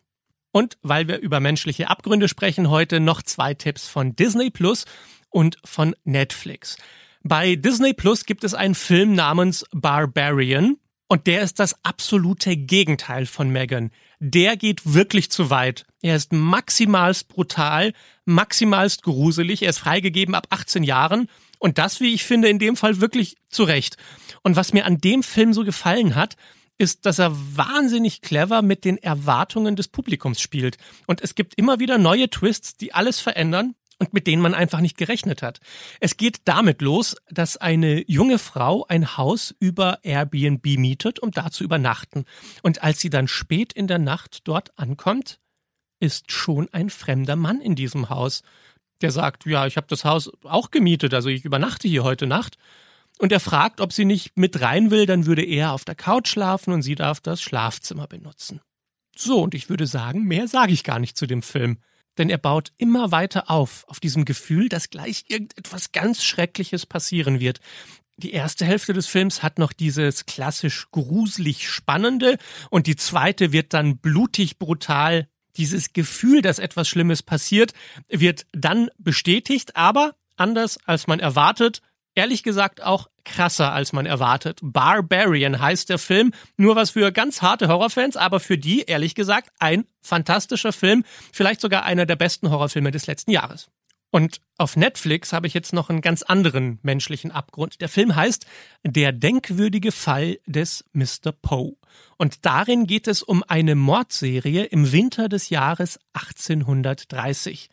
Und 0.53 0.79
weil 0.81 1.07
wir 1.07 1.19
über 1.19 1.39
menschliche 1.39 1.91
Abgründe 1.91 2.29
sprechen, 2.29 2.71
heute 2.71 2.99
noch 2.99 3.21
zwei 3.21 3.53
Tipps 3.53 3.87
von 3.87 4.17
Disney 4.17 4.49
Plus 4.49 4.87
und 5.29 5.59
von 5.67 5.95
Netflix. 6.05 6.79
Bei 7.23 7.57
Disney 7.57 7.93
Plus 7.93 8.25
gibt 8.25 8.43
es 8.43 8.55
einen 8.55 8.75
Film 8.75 9.13
namens 9.15 9.67
Barbarian 9.71 10.79
und 11.11 11.27
der 11.27 11.43
ist 11.43 11.59
das 11.59 11.75
absolute 11.83 12.57
Gegenteil 12.57 13.27
von 13.27 13.51
Megan. 13.51 13.91
Der 14.21 14.57
geht 14.57 14.95
wirklich 14.95 15.29
zu 15.29 15.51
weit. 15.51 15.85
Er 16.03 16.15
ist 16.15 16.33
maximalst 16.33 17.27
brutal, 17.27 17.95
maximalst 18.27 19.03
gruselig. 19.03 19.63
Er 19.63 19.71
ist 19.71 19.81
freigegeben 19.81 20.37
ab 20.37 20.47
18 20.51 20.85
Jahren. 20.85 21.29
Und 21.59 21.79
das, 21.79 21.99
wie 21.99 22.15
ich 22.15 22.23
finde, 22.23 22.49
in 22.49 22.61
dem 22.61 22.77
Fall 22.77 23.01
wirklich 23.01 23.39
zu 23.49 23.65
Recht. 23.65 23.97
Und 24.45 24.55
was 24.55 24.73
mir 24.73 24.85
an 24.85 24.99
dem 24.99 25.25
Film 25.25 25.53
so 25.53 25.65
gefallen 25.65 26.15
hat, 26.15 26.37
ist, 26.79 27.05
dass 27.07 27.19
er 27.19 27.37
wahnsinnig 27.57 28.23
clever 28.23 28.63
mit 28.63 28.85
den 28.85 28.97
Erwartungen 28.97 29.75
des 29.75 29.89
Publikums 29.89 30.41
spielt. 30.41 30.79
Und 31.09 31.23
es 31.23 31.35
gibt 31.35 31.55
immer 31.57 31.81
wieder 31.81 31.99
neue 31.99 32.31
Twists, 32.31 32.77
die 32.77 32.95
alles 32.95 33.19
verändern 33.19 33.75
und 34.01 34.15
mit 34.15 34.27
denen 34.27 34.43
man 34.43 34.55
einfach 34.55 34.81
nicht 34.81 34.97
gerechnet 34.97 35.43
hat. 35.43 35.61
Es 36.01 36.17
geht 36.17 36.41
damit 36.47 36.81
los, 36.81 37.17
dass 37.29 37.59
eine 37.59 38.03
junge 38.11 38.39
Frau 38.39 38.87
ein 38.89 39.17
Haus 39.19 39.55
über 39.61 39.99
Airbnb 40.03 40.65
mietet, 40.79 41.21
um 41.21 41.31
da 41.31 41.51
zu 41.51 41.63
übernachten. 41.63 42.25
Und 42.63 42.83
als 42.83 43.01
sie 43.01 43.11
dann 43.11 43.29
spät 43.29 43.73
in 43.75 43.87
der 43.87 43.99
Nacht 43.99 44.49
dort 44.49 44.77
ankommt, 44.79 45.39
ist 46.01 46.33
schon 46.33 46.69
ein 46.73 46.89
fremder 46.89 47.37
Mann 47.37 47.61
in 47.61 47.75
diesem 47.75 48.09
Haus. 48.09 48.43
Der 49.03 49.11
sagt, 49.11 49.45
ja, 49.45 49.67
ich 49.67 49.77
habe 49.77 49.87
das 49.87 50.07
Haus 50.07 50.31
auch 50.45 50.71
gemietet, 50.71 51.13
also 51.13 51.29
ich 51.29 51.45
übernachte 51.45 51.87
hier 51.87 52.03
heute 52.03 52.27
Nacht. 52.27 52.57
Und 53.19 53.33
er 53.33 53.41
fragt, 53.41 53.83
ob 53.83 53.93
sie 53.93 54.07
nicht 54.07 54.35
mit 54.35 54.63
rein 54.63 54.91
will, 54.91 55.05
dann 55.05 55.27
würde 55.27 55.45
er 55.45 55.73
auf 55.73 55.85
der 55.85 55.95
Couch 55.95 56.29
schlafen 56.29 56.73
und 56.73 56.81
sie 56.81 56.95
darf 56.95 57.21
das 57.21 57.43
Schlafzimmer 57.43 58.07
benutzen. 58.07 58.63
So, 59.15 59.43
und 59.43 59.53
ich 59.53 59.69
würde 59.69 59.87
sagen, 59.87 60.25
mehr 60.25 60.49
sage 60.49 60.73
ich 60.73 60.85
gar 60.85 60.99
nicht 60.99 61.19
zu 61.19 61.27
dem 61.27 61.43
Film 61.43 61.81
denn 62.19 62.31
er 62.31 62.39
baut 62.39 62.73
immer 62.77 63.13
weiter 63.13 63.51
auf, 63.51 63.85
auf 63.89 64.01
diesem 64.01 64.25
Gefühl, 64.25 64.69
dass 64.69 64.91
gleich 64.91 65.25
irgendetwas 65.29 65.93
ganz 65.93 66.23
Schreckliches 66.23 66.87
passieren 66.87 67.41
wird. 67.41 67.61
Die 68.17 68.33
erste 68.33 68.67
Hälfte 68.67 68.93
des 68.93 69.07
Films 69.07 69.43
hat 69.43 69.59
noch 69.59 69.73
dieses 69.73 70.27
klassisch 70.27 70.91
gruselig 70.91 71.69
Spannende 71.69 72.37
und 72.69 72.87
die 72.87 72.97
zweite 72.97 73.53
wird 73.53 73.73
dann 73.73 73.97
blutig 73.97 74.59
brutal. 74.59 75.29
Dieses 75.57 75.93
Gefühl, 75.93 76.43
dass 76.43 76.59
etwas 76.59 76.89
Schlimmes 76.89 77.23
passiert, 77.23 77.73
wird 78.09 78.47
dann 78.53 78.91
bestätigt, 78.99 79.75
aber 79.75 80.17
anders 80.37 80.79
als 80.87 81.07
man 81.07 81.19
erwartet, 81.19 81.81
ehrlich 82.15 82.43
gesagt 82.43 82.83
auch 82.83 83.09
krasser, 83.25 83.73
als 83.73 83.93
man 83.93 84.07
erwartet. 84.07 84.61
Barbarian 84.63 85.61
heißt 85.61 85.89
der 85.89 85.99
Film. 85.99 86.33
Nur 86.57 86.77
was 86.77 86.91
für 86.91 87.13
ganz 87.13 87.43
harte 87.43 87.69
Horrorfans, 87.69 88.17
aber 88.17 88.41
für 88.41 88.59
die, 88.59 88.83
ehrlich 88.83 89.15
gesagt, 89.15 89.51
ein 89.59 89.85
fantastischer 90.03 90.73
Film. 90.73 91.05
Vielleicht 91.33 91.61
sogar 91.61 91.85
einer 91.85 92.07
der 92.07 92.17
besten 92.17 92.51
Horrorfilme 92.51 92.91
des 92.91 93.07
letzten 93.07 93.31
Jahres. 93.31 93.71
Und 94.13 94.41
auf 94.59 94.77
Netflix 94.77 95.33
habe 95.33 95.47
ich 95.47 95.55
jetzt 95.55 95.73
noch 95.73 95.89
einen 95.89 96.01
ganz 96.01 96.23
anderen 96.23 96.81
menschlichen 96.83 97.31
Abgrund. 97.31 97.81
Der 97.81 97.89
Film 97.89 98.17
heißt 98.17 98.45
Der 98.83 99.13
denkwürdige 99.13 99.93
Fall 99.93 100.39
des 100.47 100.85
Mr. 100.93 101.33
Poe. 101.41 101.77
Und 102.17 102.45
darin 102.45 102.87
geht 102.87 103.07
es 103.07 103.23
um 103.23 103.45
eine 103.47 103.77
Mordserie 103.77 104.65
im 104.65 104.91
Winter 104.93 105.29
des 105.29 105.49
Jahres 105.49 105.99
1830. 106.15 107.71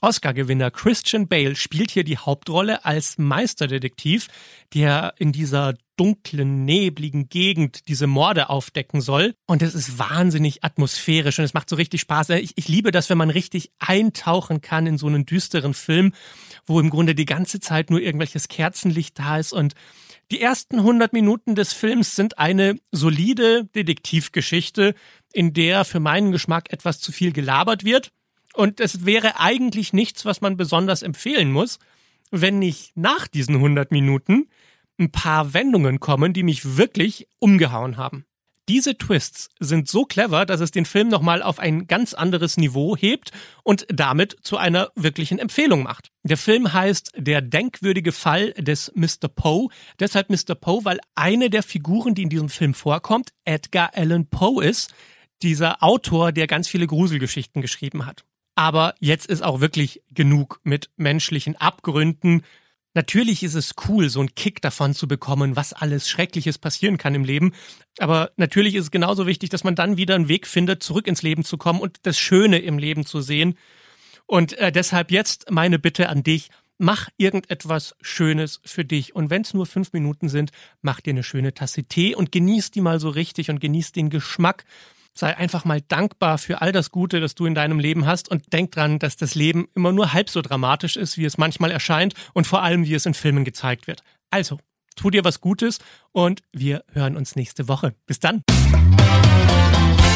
Oscar-Gewinner 0.00 0.70
Christian 0.70 1.26
Bale 1.26 1.56
spielt 1.56 1.90
hier 1.90 2.04
die 2.04 2.18
Hauptrolle 2.18 2.84
als 2.84 3.18
Meisterdetektiv, 3.18 4.28
der 4.74 5.14
in 5.18 5.32
dieser 5.32 5.74
dunklen, 5.96 6.64
nebligen 6.64 7.28
Gegend 7.28 7.88
diese 7.88 8.06
Morde 8.06 8.50
aufdecken 8.50 9.00
soll. 9.00 9.34
Und 9.46 9.62
es 9.62 9.74
ist 9.74 9.98
wahnsinnig 9.98 10.62
atmosphärisch 10.62 11.38
und 11.38 11.46
es 11.46 11.54
macht 11.54 11.70
so 11.70 11.76
richtig 11.76 12.02
Spaß. 12.02 12.30
Ich, 12.30 12.52
ich 12.56 12.68
liebe 12.68 12.90
das, 12.90 13.08
wenn 13.08 13.18
man 13.18 13.30
richtig 13.30 13.70
eintauchen 13.78 14.60
kann 14.60 14.86
in 14.86 14.98
so 14.98 15.06
einen 15.06 15.24
düsteren 15.24 15.72
Film, 15.72 16.12
wo 16.66 16.78
im 16.80 16.90
Grunde 16.90 17.14
die 17.14 17.24
ganze 17.24 17.60
Zeit 17.60 17.90
nur 17.90 18.00
irgendwelches 18.00 18.48
Kerzenlicht 18.48 19.18
da 19.18 19.38
ist 19.38 19.52
und 19.52 19.74
die 20.32 20.40
ersten 20.40 20.80
100 20.80 21.12
Minuten 21.12 21.54
des 21.54 21.72
Films 21.72 22.16
sind 22.16 22.38
eine 22.38 22.78
solide 22.90 23.64
Detektivgeschichte, 23.64 24.94
in 25.32 25.52
der 25.52 25.84
für 25.84 26.00
meinen 26.00 26.32
Geschmack 26.32 26.72
etwas 26.72 26.98
zu 26.98 27.12
viel 27.12 27.32
gelabert 27.32 27.84
wird. 27.84 28.10
Und 28.56 28.80
es 28.80 29.04
wäre 29.04 29.38
eigentlich 29.38 29.92
nichts, 29.92 30.24
was 30.24 30.40
man 30.40 30.56
besonders 30.56 31.02
empfehlen 31.02 31.52
muss, 31.52 31.78
wenn 32.30 32.58
nicht 32.58 32.96
nach 32.96 33.28
diesen 33.28 33.56
100 33.56 33.92
Minuten 33.92 34.48
ein 34.98 35.12
paar 35.12 35.52
Wendungen 35.52 36.00
kommen, 36.00 36.32
die 36.32 36.42
mich 36.42 36.78
wirklich 36.78 37.28
umgehauen 37.38 37.98
haben. 37.98 38.24
Diese 38.66 38.96
Twists 38.96 39.50
sind 39.60 39.88
so 39.88 40.06
clever, 40.06 40.46
dass 40.46 40.60
es 40.60 40.70
den 40.70 40.86
Film 40.86 41.08
nochmal 41.08 41.42
auf 41.42 41.58
ein 41.58 41.86
ganz 41.86 42.14
anderes 42.14 42.56
Niveau 42.56 42.96
hebt 42.96 43.30
und 43.62 43.86
damit 43.88 44.38
zu 44.40 44.56
einer 44.56 44.90
wirklichen 44.96 45.38
Empfehlung 45.38 45.82
macht. 45.82 46.10
Der 46.24 46.38
Film 46.38 46.72
heißt 46.72 47.12
Der 47.16 47.42
denkwürdige 47.42 48.10
Fall 48.10 48.52
des 48.54 48.90
Mr. 48.94 49.28
Poe. 49.28 49.68
Deshalb 50.00 50.30
Mr. 50.30 50.54
Poe, 50.54 50.84
weil 50.84 50.98
eine 51.14 51.50
der 51.50 51.62
Figuren, 51.62 52.14
die 52.14 52.22
in 52.22 52.30
diesem 52.30 52.48
Film 52.48 52.72
vorkommt, 52.72 53.32
Edgar 53.44 53.90
Allan 53.94 54.26
Poe 54.28 54.64
ist, 54.64 54.94
dieser 55.42 55.82
Autor, 55.82 56.32
der 56.32 56.46
ganz 56.46 56.68
viele 56.68 56.86
Gruselgeschichten 56.86 57.60
geschrieben 57.60 58.06
hat. 58.06 58.24
Aber 58.56 58.94
jetzt 58.98 59.26
ist 59.26 59.44
auch 59.44 59.60
wirklich 59.60 60.02
genug 60.10 60.60
mit 60.64 60.90
menschlichen 60.96 61.56
Abgründen, 61.56 62.42
Natürlich 62.96 63.42
ist 63.42 63.52
es 63.52 63.74
cool, 63.88 64.08
so 64.08 64.20
einen 64.20 64.34
Kick 64.34 64.62
davon 64.62 64.94
zu 64.94 65.06
bekommen, 65.06 65.54
was 65.54 65.74
alles 65.74 66.08
Schreckliches 66.08 66.56
passieren 66.56 66.96
kann 66.96 67.14
im 67.14 67.24
Leben. 67.24 67.52
Aber 67.98 68.30
natürlich 68.38 68.74
ist 68.74 68.84
es 68.84 68.90
genauso 68.90 69.26
wichtig, 69.26 69.50
dass 69.50 69.64
man 69.64 69.74
dann 69.74 69.98
wieder 69.98 70.14
einen 70.14 70.28
Weg 70.28 70.46
findet, 70.46 70.82
zurück 70.82 71.06
ins 71.06 71.20
Leben 71.20 71.44
zu 71.44 71.58
kommen 71.58 71.78
und 71.78 71.98
das 72.04 72.18
Schöne 72.18 72.58
im 72.58 72.78
Leben 72.78 73.04
zu 73.04 73.20
sehen. 73.20 73.58
Und 74.24 74.54
äh, 74.54 74.72
deshalb 74.72 75.10
jetzt 75.10 75.50
meine 75.50 75.78
Bitte 75.78 76.08
an 76.08 76.22
dich, 76.22 76.48
mach 76.78 77.10
irgendetwas 77.18 77.94
Schönes 78.00 78.62
für 78.64 78.86
dich. 78.86 79.14
Und 79.14 79.28
wenn 79.28 79.42
es 79.42 79.52
nur 79.52 79.66
fünf 79.66 79.92
Minuten 79.92 80.30
sind, 80.30 80.50
mach 80.80 81.02
dir 81.02 81.10
eine 81.10 81.22
schöne 81.22 81.52
Tasse 81.52 81.84
Tee 81.84 82.14
und 82.14 82.32
genieß 82.32 82.70
die 82.70 82.80
mal 82.80 82.98
so 82.98 83.10
richtig 83.10 83.50
und 83.50 83.60
genieß 83.60 83.92
den 83.92 84.08
Geschmack 84.08 84.64
Sei 85.18 85.34
einfach 85.34 85.64
mal 85.64 85.80
dankbar 85.80 86.36
für 86.36 86.60
all 86.60 86.72
das 86.72 86.90
Gute, 86.90 87.20
das 87.20 87.34
du 87.34 87.46
in 87.46 87.54
deinem 87.54 87.78
Leben 87.78 88.04
hast 88.04 88.30
und 88.30 88.52
denk 88.52 88.72
dran, 88.72 88.98
dass 88.98 89.16
das 89.16 89.34
Leben 89.34 89.66
immer 89.74 89.90
nur 89.90 90.12
halb 90.12 90.28
so 90.28 90.42
dramatisch 90.42 90.96
ist, 90.96 91.16
wie 91.16 91.24
es 91.24 91.38
manchmal 91.38 91.70
erscheint 91.70 92.12
und 92.34 92.46
vor 92.46 92.62
allem, 92.62 92.84
wie 92.84 92.92
es 92.92 93.06
in 93.06 93.14
Filmen 93.14 93.42
gezeigt 93.42 93.86
wird. 93.86 94.02
Also, 94.28 94.58
tu 94.94 95.08
dir 95.08 95.24
was 95.24 95.40
Gutes 95.40 95.78
und 96.12 96.42
wir 96.52 96.84
hören 96.92 97.16
uns 97.16 97.34
nächste 97.34 97.66
Woche. 97.66 97.94
Bis 98.04 98.20
dann. 98.20 98.42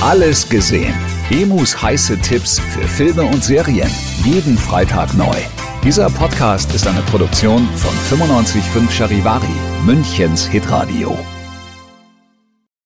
Alles 0.03 0.47
gesehen. 0.51 0.95
Emus 1.31 1.81
heiße 1.81 2.21
Tipps 2.21 2.59
für 2.59 2.87
Filme 2.87 3.23
und 3.23 3.43
Serien. 3.43 3.91
Jeden 4.23 4.59
Freitag 4.59 5.15
neu. 5.15 5.37
Dieser 5.83 6.11
Podcast 6.11 6.75
ist 6.75 6.87
eine 6.87 7.01
Produktion 7.03 7.67
von 7.69 8.19
955 8.19 8.95
Charivari, 8.95 9.47
Münchens 9.87 10.47
Hitradio. 10.47 11.19